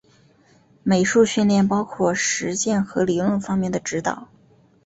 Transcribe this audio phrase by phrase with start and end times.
[0.81, 4.29] 美术训练包括实践和理论方面的指导。